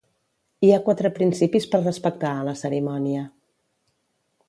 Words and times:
Hi 0.67 0.71
ha 0.73 0.79
quatre 0.87 1.11
principis 1.19 1.69
per 1.75 1.83
respectar 1.83 2.35
a 2.39 2.49
la 2.51 2.57
cerimònia. 2.65 3.27